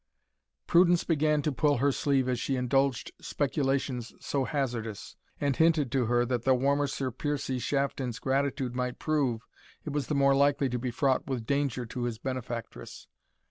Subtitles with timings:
[0.65, 6.05] Prudence began to pull her sleeve as she indulged speculations so hazardous, and hinted to
[6.07, 9.45] her that the warmer Sir Piercie Shafton's gratitude might prove,
[9.85, 13.05] it was the more likely to be fraught with danger to his benefactress.